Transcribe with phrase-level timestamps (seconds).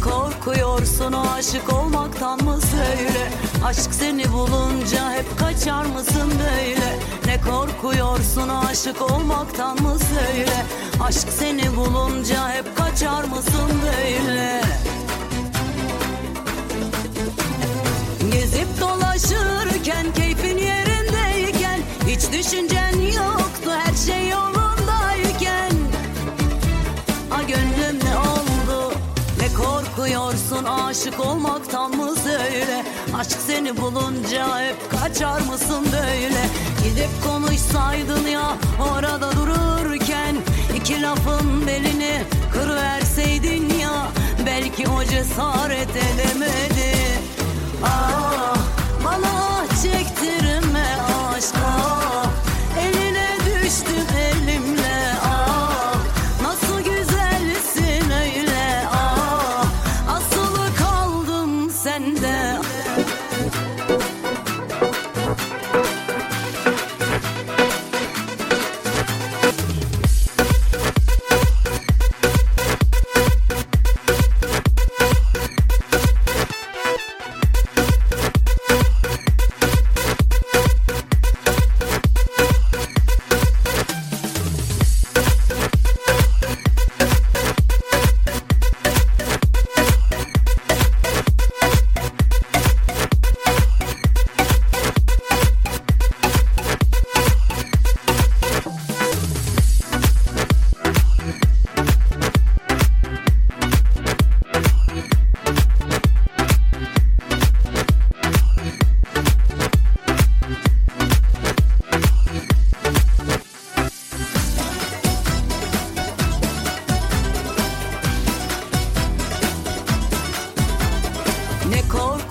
[0.00, 3.30] korkuyorsun aşık olmaktan mı söyle?
[3.64, 6.98] Aşk seni bulunca hep kaçar mısın böyle?
[7.26, 10.64] Ne korkuyorsun aşık olmaktan mı söyle?
[11.02, 14.60] Aşk seni bulunca hep kaçar mısın böyle
[30.60, 32.84] korkuyorsun aşık olmaktan mı söyle?
[33.14, 36.46] Aşk seni bulunca hep kaçar mısın böyle?
[36.84, 38.56] Gidip konuşsaydın ya
[38.92, 40.36] orada dururken
[40.76, 44.08] iki lafın belini kırıverseydin ya.
[44.46, 46.59] Belki o cesaret edemedi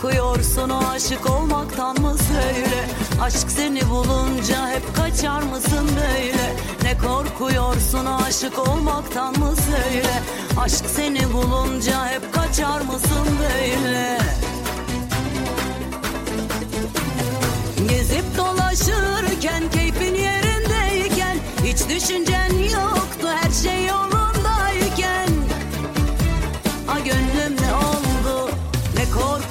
[0.01, 2.85] Korkuyorsun aşık olmaktan mı söyle?
[3.21, 6.55] Aşk seni bulunca hep kaçar mısın böyle?
[6.83, 10.21] Ne korkuyorsun aşık olmaktan mı söyle?
[10.59, 14.19] Aşk seni bulunca hep kaçar mısın böyle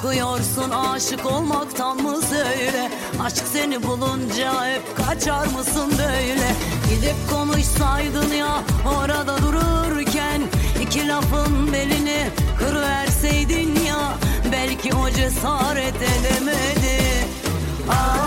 [0.08, 2.91] korkuyorsun aşık olmaktan mı söyle?
[3.22, 6.54] Aşk seni bulunca hep kaçar mısın böyle?
[6.91, 8.62] Gidip konuşsaydın ya
[8.98, 10.42] orada dururken
[10.82, 14.12] iki lafın belini kırıverseydin ya
[14.52, 17.26] Belki o cesaret edemedi.
[17.90, 18.17] Ah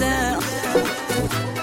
[0.00, 1.59] odeur.